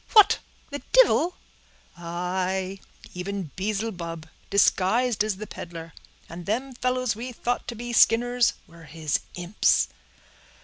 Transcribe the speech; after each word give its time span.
"What, 0.13 0.39
the 0.71 0.81
divil?" 0.93 1.35
"Aye, 1.95 2.79
even 3.13 3.51
Beelzebub, 3.55 4.27
disguised 4.49 5.23
as 5.23 5.35
the 5.35 5.45
peddler; 5.45 5.93
and 6.27 6.47
them 6.47 6.73
fellows 6.73 7.15
we 7.15 7.31
thought 7.31 7.67
to 7.67 7.75
be 7.75 7.93
Skinners 7.93 8.53
were 8.65 8.85
his 8.85 9.19
imps." 9.35 9.89